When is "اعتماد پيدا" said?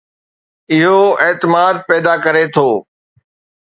1.25-2.13